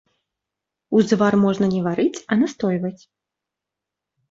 Узвар 0.99 1.37
можна 1.43 1.65
не 1.75 1.81
варыць, 1.89 2.23
а 2.31 2.41
настойваць. 2.41 2.99